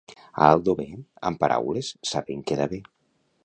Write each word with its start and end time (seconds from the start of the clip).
A 0.43 0.47
Aldover, 0.53 0.87
amb 1.31 1.39
paraules 1.45 1.91
saben 2.13 2.45
quedar 2.53 2.69
bé. 2.77 2.85